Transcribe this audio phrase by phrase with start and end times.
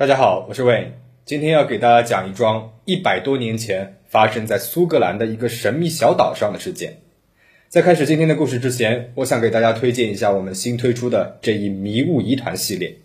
[0.00, 0.94] 大家好，我是魏，
[1.26, 7.02] 今天要给大家讲一桩一百多年前发生在苏格兰的一个神秘小岛上的事件。
[7.68, 12.96] 在开始今天的故事之前，我想给大家推荐一下我们新推出的这一迷雾疑团系列。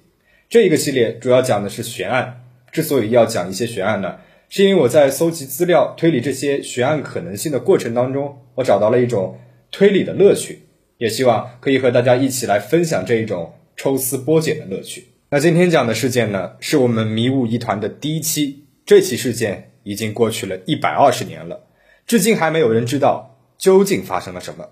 [0.48, 2.46] 这一个系列主要讲的是悬案。
[2.72, 9.38] 之所以要讲一些悬案呢，是因为我在搜集资料、推理这些悬案可能性的过程当中，我找到了一种
[9.70, 10.60] 推理的乐趣，
[10.98, 15.10] 也希望可以和大家一起来分享这一种抽丝剥茧的乐趣。
[15.30, 18.64] 那今天讲的事件呢，是我们迷雾一团的第一期。
[18.86, 21.66] 这起事件已经过去了一百二十年了，
[22.06, 24.70] 至今还没有人知道究竟发生了什么。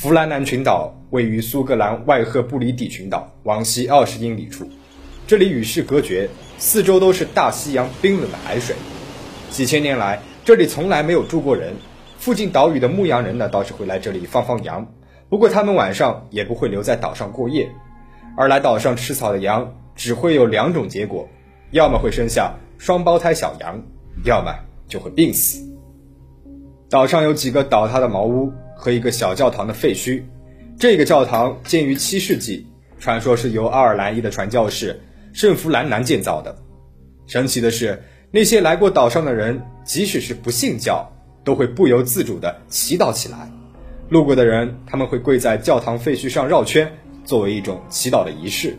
[0.00, 4.64] 弗兰南群岛位于苏格兰外赫布里底群岛往西二十英里处，
[5.26, 8.76] 这里与世隔绝，四周都是大西洋冰冷的海水。
[9.50, 11.74] 几千年来，这里从来没有住过人。
[12.16, 14.86] 附近岛屿的牧羊人呢，倒是会来这里放放羊，
[15.28, 17.68] 不过他们晚上也不会留在岛上过夜。
[18.36, 21.28] 而来岛上吃草的羊，只会有两种结果：
[21.72, 23.82] 要么会生下双胞胎小羊，
[24.24, 24.54] 要么
[24.86, 25.58] 就会病死。
[26.88, 28.52] 岛上有几个倒塌的茅屋。
[28.78, 30.22] 和一个小教堂的废墟，
[30.78, 32.64] 这个教堂建于七世纪，
[33.00, 34.98] 传说是由爱尔兰裔的传教士
[35.32, 36.56] 圣弗兰南建造的。
[37.26, 41.04] 神奇的是，那些来过岛上的人，即使是不信教，
[41.42, 43.50] 都会不由自主地祈祷起来。
[44.08, 46.90] 路过的人，他们会跪在教堂废墟上绕圈，
[47.24, 48.78] 作为一种祈祷的仪式。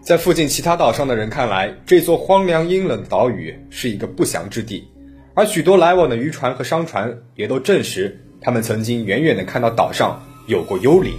[0.00, 4.88] 在附近其他岛上的人看来，这座荒凉阴冷的岛屿是一个不祥之地，
[5.34, 8.18] 而许多来往的渔船和商船也都证实。
[8.40, 11.12] 他们曾经远远的看到岛上有过幽灵。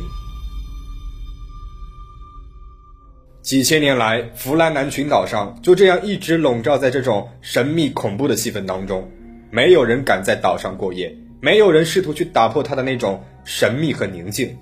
[3.42, 9.10] 几千年来，弗兰南群岛上就这样一直笼罩在这种神秘恐怖的气氛当中，
[9.50, 14.58] 没有人敢在岛上过夜，没有人试图去打破它的那种神秘和宁静。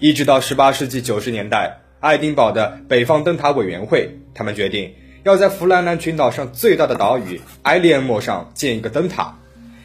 [0.00, 4.92] 一直到十八世纪九十年代，爱丁堡的北方灯塔委员会，他们决定
[5.24, 9.38] 要在弗兰南群岛上最大的岛屿埃利恩莫上建一个灯塔。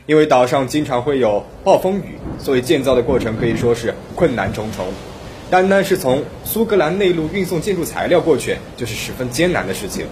[0.06, 4.86] 因为岛上经常会有暴风雨，所以建造的过程可以说是困难重重。
[5.50, 10.06] 单单是从苏格兰内陆运送建筑材料过去，就是十分艰难的事情。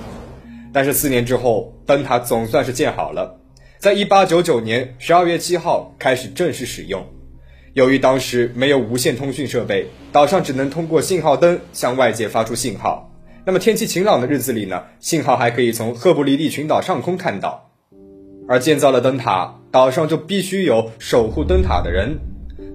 [0.72, 3.38] 但是四年之后，灯塔总算是建好了，
[3.80, 7.06] 在一八九九年十二月七号开始正式使用。
[7.74, 13.12] 由于当时没有无线通讯设备，岛上只能通过信号灯向外界发出信号。
[13.46, 17.71] 那么天气晴朗的日子里呢，信号还可以从赫布里蒂群岛上空看到。
[18.52, 22.20] 而建造了灯塔，岛上就必须有守护灯塔的人。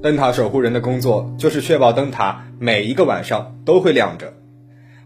[0.03, 4.32] 灯塔守护人的工作就是确保灯塔每一个晚上都会亮着。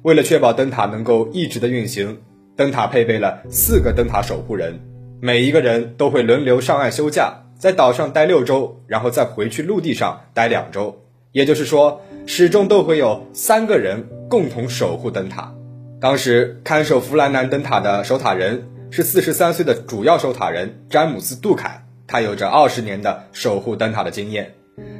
[0.02, 2.18] 为了确保灯塔能够一直的运行，
[2.54, 4.78] 灯塔配备了四个灯塔守护人，
[5.20, 10.96] 每一个人都会轮流上岸休假，在岛上待六周，然后再回去陆地上待两周。
[11.32, 15.52] 也就是说，始终都会有三个人共同守护灯塔。
[16.00, 18.64] 当时看守弗兰南灯塔的守塔人。
[18.92, 24.54] 是四十三岁的主要守塔人詹姆斯·杜凯，他有着二十年的守护灯塔的经验。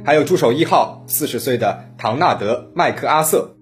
[0.05, 3.53] 还有助手一号四十岁的唐纳德·麦克阿瑟，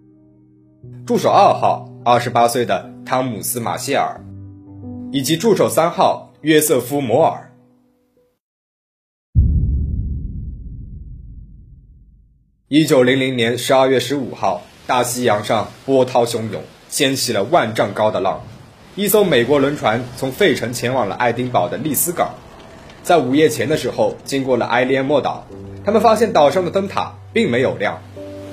[1.08, 4.24] 助手二号二十八岁的汤姆斯·马歇尔，
[5.12, 7.52] 以及助手三号约瑟夫·摩尔。
[12.68, 18.44] 一九零零年十二月十五号，大西洋上波涛汹涌，掀起了万丈高的浪。
[19.00, 22.34] 一艘美国轮船从费城前往了爱丁堡的利斯港，
[23.02, 25.48] 在午夜前的时候，经过了埃利安莫岛，
[25.86, 28.02] 他们发现岛上的灯塔并没有亮，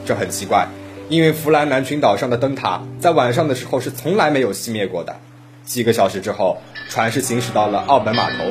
[0.04, 0.68] 这很奇怪，
[1.08, 5.16] 因为弗兰南群岛上的灯塔在晚上的时候是从来没有熄灭过的。
[5.64, 6.58] 几个小时之后，
[6.88, 8.44] 船是行驶到了奥本码头，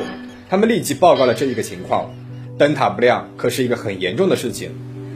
[0.50, 2.14] 他们立即报告了这一个情况，
[2.58, 4.70] 灯塔不亮可是一个很严重的事情，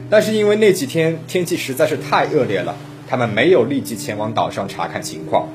[0.08, 2.74] 但是因为那几天天气实在是太恶劣了，
[3.06, 5.46] 他们没有立即前往岛上查看情况。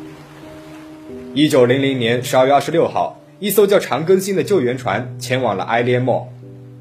[1.33, 6.29] 一九零零年十二月二十六号，一艘叫“长庚星”的救援船前往了埃利莫，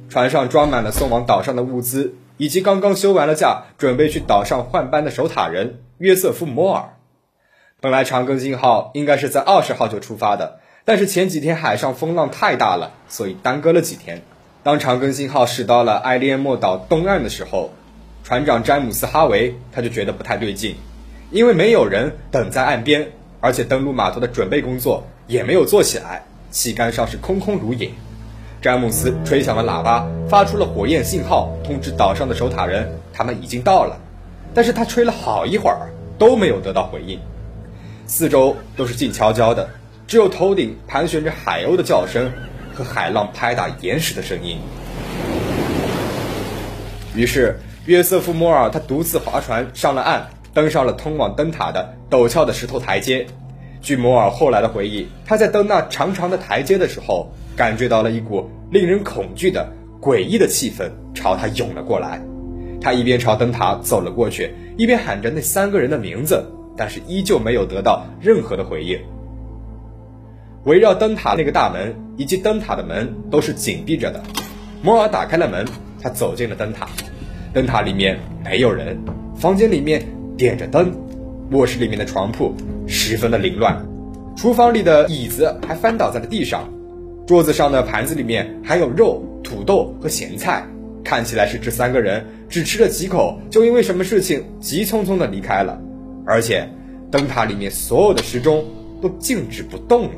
[0.09, 6.94] 船上装满了送往岛上的物资，以及刚刚休完了假，准备去岛上换班的守塔人约瑟夫·摩尔。
[7.81, 14.23] 本来长庚星号应该是在二十号就出发的，但是前几天海上风浪太大了，所以耽搁了几天。
[14.62, 17.75] 当长庚星号驶到了埃利恩莫岛东岸的时候，
[18.23, 20.77] 船长詹姆斯·哈维他就觉得不太对劲，
[21.31, 23.12] 因为没有人等在岸边，
[23.44, 27.91] 而且登陆码头的准备工作也没有做起来，旗杆上是空空如也。
[28.62, 34.00] 詹姆斯吹响了喇叭，发出了火焰信号，通知岛上的守塔人他们已经到了，
[34.55, 37.20] 但是他吹了好一会儿都没有得到回应。
[38.06, 39.69] 四周都是静悄悄的，
[40.06, 42.32] 只有头顶盘旋着海鸥的叫声
[42.73, 44.56] 和海浪拍打岩石的声音。
[47.14, 53.27] 于是，约瑟夫·摩尔他独自划船上了岸，登上了通往灯塔的陡峭的石头台阶。
[53.83, 59.69] 据摩尔后来的回忆，他在登那长长的台阶的时候，感觉到了一股令人恐惧的
[60.01, 62.23] 诡异的气氛朝他涌了过来。
[62.81, 66.43] 他一边朝灯塔走了过去，一边喊着那三个人的名字。
[66.77, 68.99] 但是依旧没有得到任何的回应。
[70.65, 74.21] 围绕灯塔那个大门以及灯塔的门都是紧闭着的。
[74.83, 75.65] 摩尔打开了门，
[76.03, 76.89] 他走进了灯塔。
[77.53, 78.99] 灯塔里面没有人，
[79.37, 80.05] 房间里面
[80.36, 80.92] 点着灯，
[81.52, 82.54] 卧室里面的床铺
[82.86, 83.84] 十分的凌乱，
[84.36, 86.69] 厨房里的椅子还翻倒在了地上，
[87.26, 90.66] 桌子上的盘子里面还有肉、土豆和咸菜，
[91.04, 95.81] 看起来是这三个人只吃了几口，就因为什么事情急匆匆的离开了。
[96.26, 96.69] 而且，
[97.10, 98.64] 灯塔里面所有的时钟
[99.00, 100.14] 都静止不动了。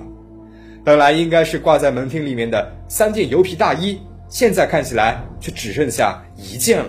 [0.85, 3.99] 本来应该是挂在门厅里面的三件油皮大衣，
[4.29, 6.89] 现在看起来却只剩下一件了。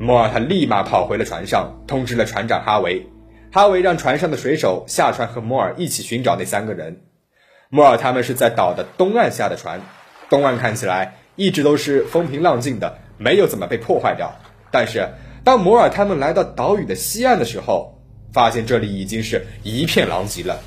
[0.00, 3.04] 摩尔他立马跑回了船上，通知了船长哈维。
[3.50, 7.00] 哈维让船上的水手下船和摩尔一起寻找那三个人。
[7.68, 9.80] 摩尔他们是在岛的东岸下的船，
[10.30, 14.32] 东岸看起来一直都是风平浪静的，没有怎么被破坏掉。
[14.70, 15.08] 但是
[15.42, 17.98] 当摩尔他们来到岛屿的西岸的时候，
[18.32, 20.60] 发现这里已经是一片狼藉了，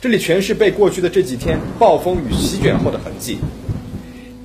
[0.00, 3.38] 这里全是被过去的这几天暴风雨席卷后的痕迹。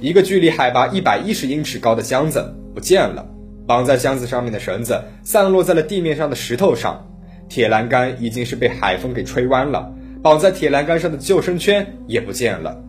[0.01, 3.25] 一个距离海拔一百一十英尺高的箱子不见了，
[3.65, 7.07] 绑在箱子上面的绳子散落在了地面上的石头上，
[7.47, 12.83] 铁栏杆已经是被海风给吹弯了，绑在铁栏杆上的救生圈也不见了。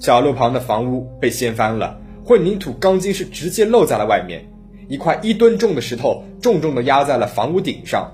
[0.00, 4.44] 小路旁的房屋被掀翻了，混凝土钢筋是直接露在了外面，
[4.88, 8.10] 一块一吨重的石头重重地压在了房屋顶上。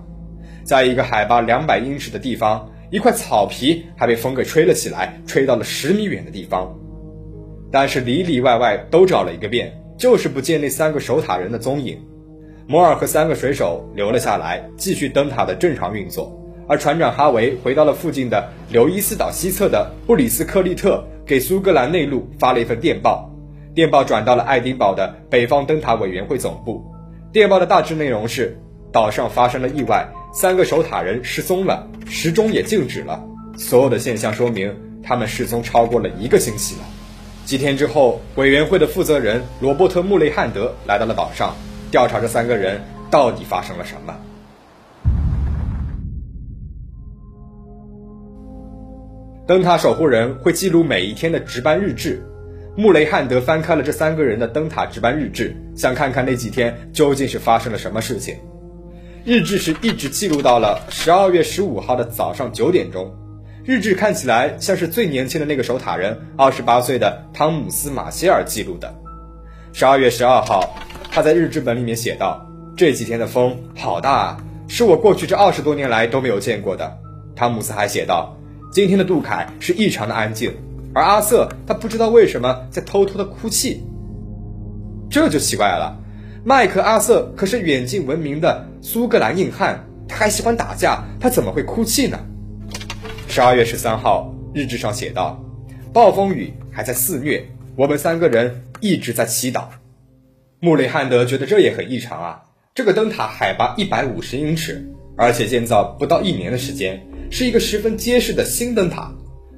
[0.62, 6.76] 在一个海拔两百英尺的地方，一块草皮还被风给吹了起来，吹到了十米远的地方。
[7.72, 12.02] 但是里里外外都找了一个遍，就是不见那三个守塔人的踪影。
[12.66, 16.34] 摩尔和三个水手留了下来，继续灯塔的正常运作。
[16.66, 23.30] 而船长哈维回到了附近的刘伊斯岛西侧的布里斯克利特，给苏格兰内陆发了一份电报。
[23.74, 26.82] 电报转到了爱丁堡的北方灯塔委员会总部。
[27.30, 28.58] 电报的大致内容是：
[28.90, 30.08] 岛上发生了意外。
[30.32, 33.22] 三个守塔人失踪了，时钟也静止了。
[33.58, 36.82] 所有的现象说明他们失踪超过了一个星期了。
[37.50, 41.56] 几天之后，委员会的负责人罗伯特·穆雷汉德来到了岛上，
[41.90, 42.80] 调查这三个人
[43.10, 44.16] 到底发生了什么。
[49.48, 52.24] 灯塔守护人会记录每一天的值班日志。
[52.76, 58.36] 穆雷汉德翻开了这三个人的灯塔值班日志，想看看那几天究竟是发生了什么事情。
[59.24, 63.12] 日志是一直记录到了十二月十五号的早上九点钟。
[63.62, 68.92] 日志看起来像是最年轻的那个守塔人，二十八岁的汤姆斯·马歇尔记录的。
[69.72, 70.74] 十二月十二号，
[71.10, 76.96] 他在日志本里面写道：“这几天的风好大啊，是我过去这二十多年来都没有见过的。”
[77.36, 78.34] 汤姆斯还写道
[78.72, 80.54] ：“今天的杜凯是异常的安静，
[80.94, 83.84] 而阿瑟他不知道为什么在偷偷的哭泣。”
[85.10, 85.98] 这就奇怪了。
[86.44, 92.18] 麦克阿瑟可是远近闻名的苏格兰硬汉，他还喜欢打架，他怎么会哭泣呢？
[93.30, 95.40] 十二月十三号，日志上写道
[95.94, 97.46] ：“暴风雨还在肆虐，
[97.76, 99.66] 我们三个人一直在祈祷。”
[100.58, 102.42] 穆雷汉德觉得这也很异常啊！
[102.74, 104.84] 这个灯塔海拔一百五十英尺，
[105.16, 109.12] 而且建造不到一年的时间，是一个十分结实的新灯塔。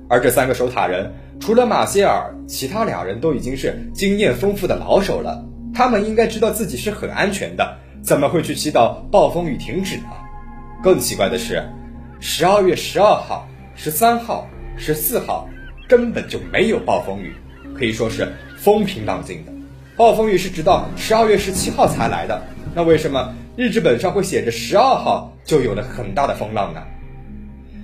[0.06, 1.10] 而这三个守塔人，
[1.40, 5.42] 除了马歇尔，其他俩人都已经是经验丰富的老手了。
[5.74, 10.10] 他们应该知道自己是很安全的，怎么会去祈祷暴风雨停止呢？
[10.82, 11.66] 更奇怪的是，
[12.20, 15.48] 十二月十二号、十三号、十四号
[15.88, 17.34] 根本就没有暴风雨，
[17.76, 19.52] 可以说是风平浪静的。
[19.96, 22.42] 暴风雨是直到十二月十七号才来的，
[22.74, 26.82] 那为什么日志本上会写着十二号就有了很大的风浪呢？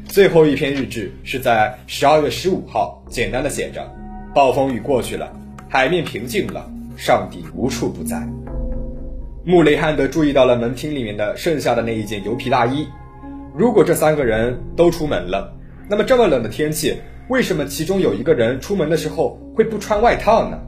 [0.06, 3.86] 最后一篇日志是在十二月十五号，简单的写着：
[4.34, 5.30] 暴风雨过去了，
[5.68, 6.70] 海面平静了。
[6.96, 8.20] 上帝无处不在。
[9.44, 12.88] 穆雷汉德注意到了门厅里面的剩下的那一件油皮大衣。
[13.54, 15.56] 如果这三个人都出门了，
[15.90, 20.60] 那么这么冷的天气，为什么其中有一个人出门的时候会不穿外套呢？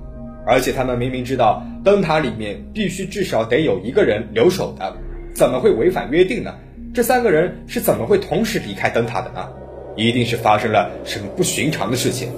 [0.47, 4.97] 而且他们明明知道灯塔里面必须至少得有一个人留守的，
[5.35, 6.55] 怎么会违反约定呢？
[6.95, 9.47] 这三个人是怎么会同时离开灯塔的呢？
[9.95, 12.31] 一定是发生了什么不寻常的事情。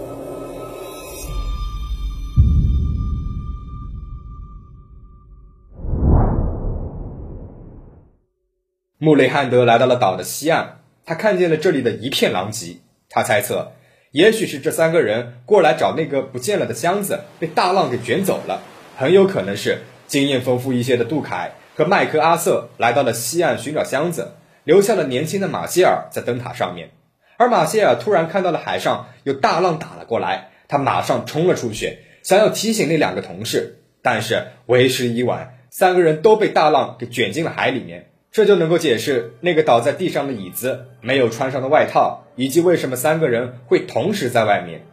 [8.98, 12.76] 穆雷汉德来到了岛的西岸，他看见了这里的一片狼藉。
[13.08, 13.72] 他猜测，
[14.10, 18.62] 也许是这三个人过来找那个不见了的箱子，被大浪给卷走了。
[18.96, 24.32] 很有可能是经验丰富一些的杜凯和麦克阿瑟来到了西岸寻找箱子，
[24.64, 26.90] 留下了年轻的马歇尔在灯塔上面。
[27.36, 38.11] 而马歇尔突然看到了海上有大浪打了过来，他马上冲了出去，想要提醒那两个同事，但是为时已晚，三个人都被大浪给卷进了海里面。
[38.32, 44.86] 这就能够解释那个倒在地上的椅子、没有穿上的外套，以及为什么三个人会同时在外面。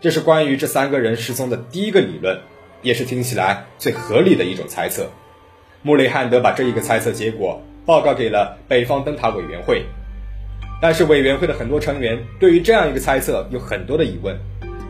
[0.00, 2.40] 这是关于这三个人失踪的第一个理论，
[2.82, 5.06] 也是听起来最合理的一种猜测。
[5.82, 9.84] 穆雷汉德把这一个猜测结果报告给了北方灯塔委员会，
[10.82, 14.36] 但是委员会的很多成员对于这样一个猜测有很多的疑问。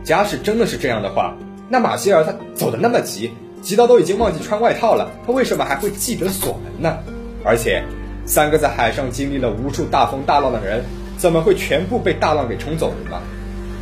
[0.03, 1.37] 假使真的是这样的话，
[1.69, 3.29] 那马歇尔他走的那么急，
[3.61, 6.97] 急到都已经忘记穿外套了，他为什么还会记得锁门呢？
[7.43, 7.83] 而且，
[8.25, 10.83] 三个在海上经历了无数大风大浪的人，
[11.17, 13.21] 怎么会全部被大浪给冲走了呢？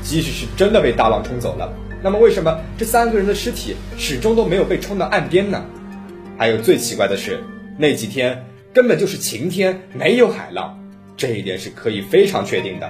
[0.03, 5.65] 即使是真的被大浪冲走了，那么为什么这三个人的尸体始终都没有被冲到岸边呢？
[6.37, 7.43] 还有最奇怪的是，
[7.77, 10.79] 那几天根本就是晴天，没有海浪，
[11.17, 12.89] 这一点是可以非常确定的，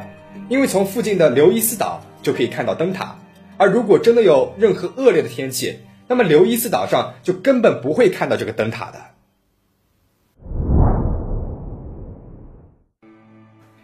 [0.50, 3.16] 因为从附近的刘易斯岛就可以看到灯塔。
[3.56, 9.00] 而如果真的有任何恶劣的天气，那么刘易斯岛上就根本不会看到这个灯塔的。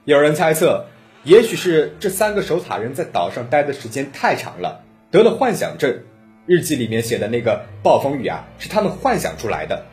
[0.05, 0.87] 有人猜测，
[1.23, 6.01] 也许是这三个守塔人在岛上待的时间太长了，得了幻想症。
[6.45, 9.85] 日记里面写的那个暴风雨啊，是他们幻想出来的。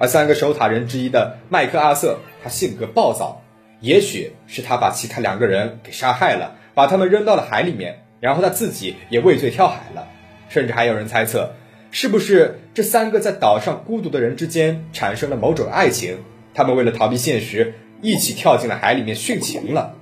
[0.00, 3.40] 而三个守塔人之一的麦克阿瑟，他性格暴躁，
[3.78, 10.08] 也许是他把其他两个人给杀害了，把他们扔到了海里面，然后他自己也畏罪跳海了。
[10.48, 11.52] 甚至还有人猜测，
[11.92, 16.18] 是不是这三个在岛上孤独的人之间产生了某种爱情？
[16.52, 17.74] 他们为了逃避现实。
[18.02, 19.94] 一起跳进了海里面殉情了。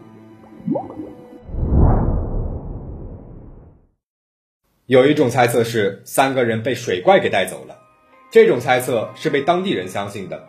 [4.87, 7.76] 有一种猜测是三个人被水怪给带走了，
[8.33, 10.49] 这种猜测是被当地人相信的。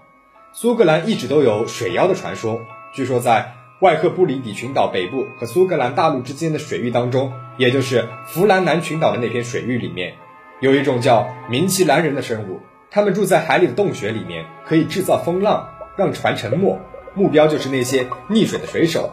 [0.53, 2.59] 苏格兰一直都有水妖的传说，
[2.93, 10.13] 据说在外赫布里底群岛北部和苏格兰大陆之间的水域当中，也就是弗兰南群岛的那片水域里面，
[10.59, 16.79] 有一种叫明奇兰人的生物，他们住在海里的洞穴里面，可以制造风浪，让船沉没。
[17.13, 19.11] 目标就是那些溺水的水手，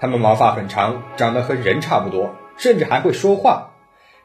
[0.00, 3.70] 他们毛发很长，长得和人差不多，甚至还会说话。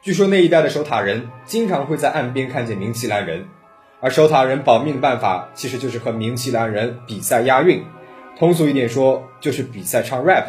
[0.02, 3.48] 据说那一带的守塔人经常会在岸边看见明奇兰人，
[4.00, 7.84] 而守塔人保命的办法其实就是和明奇兰人比赛押韵，
[8.38, 10.44] 通俗一点说就是比赛唱 rap。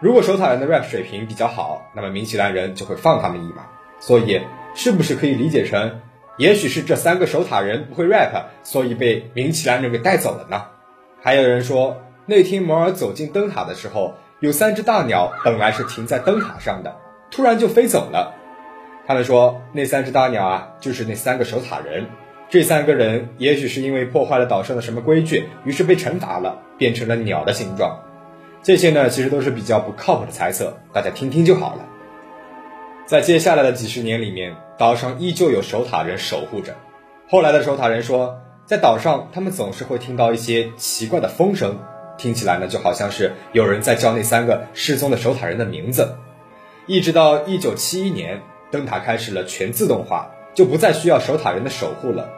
[0.00, 3.66] 如果守塔人的 rap 水平比较好，那么明奇兰人就会放他们一马。
[4.00, 4.40] 所以，
[4.74, 6.00] 是不是可以理解成，
[6.36, 10.66] 也许是这三个守塔人不会 rap，所以被明奇兰人给带走了呢？
[11.20, 11.96] 还有人说，
[12.26, 16.96] 那天摩尔走进灯塔的时候，有三只大鸟本来是停在灯塔上的，
[17.30, 18.34] 突然就飞走了。
[19.06, 22.06] 他们说，那三只大鸟啊，就是那三个守塔人。
[22.48, 28.00] 这三个人也许是因为破坏了岛上的什么规矩，于是被惩罚了，变成了鸟的形状。
[28.62, 31.84] 这些呢，其实都是比较不靠谱的猜测，大家听听就好了。
[33.06, 36.76] 在接下来的几十年里面，岛上依旧有守塔人守护着。
[37.28, 38.38] 后来的守塔人说。
[38.68, 41.78] 在岛上，他们总是会听到一些奇怪的风声，
[42.18, 46.16] 听起来呢就好像是有人在叫那三个失踪的守塔人的名字。
[46.86, 52.28] 一直到一九七一年，灯塔开始了全自动化，就不再需要守塔人的守护了。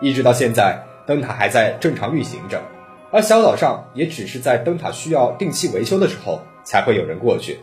[0.00, 2.62] 一直到现在，灯塔还在正常运行着，
[3.10, 7.60] 而小岛上也只是在灯塔需要定期维修的时候才会有人过去。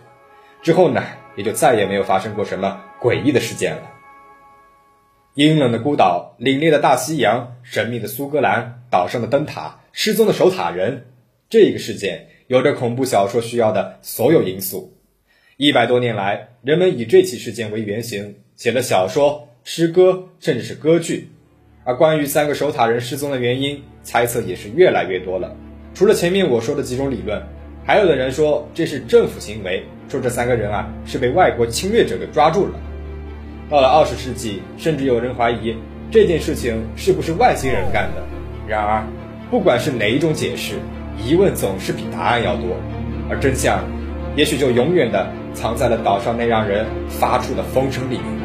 [0.61, 1.01] 之后呢，
[1.35, 3.81] 也就再也没有发生过什么诡异的事件了。
[5.33, 11.05] 阴冷的孤岛，凛冽的大西洋，神秘的苏格兰岛上的灯塔，失踪的守塔人，
[11.49, 14.93] 这个事件有着恐怖小说需要的所有因素。
[15.55, 21.29] 一百多年来，人们以这起事件为原型写了小说、诗歌，甚至是歌剧。
[21.85, 25.55] 而关于三个守塔人失踪的原因，猜测也是越来越多了。
[25.93, 27.41] 除了前面我说的几种理论，
[27.85, 32.73] 还有的人说这是政府行为，说这三个人啊是被外国侵略者给抓住了。
[33.71, 35.73] 到了二十世纪，甚至有人怀疑
[36.11, 38.21] 这件事情是不是外星人干的。
[38.67, 39.01] 然而，
[39.49, 40.75] 不管是哪一种解释，
[41.17, 42.75] 疑问总是比答案要多，
[43.29, 43.79] 而真相，
[44.35, 48.40] 也许就永远的藏在了岛上那让人发出的风声里面。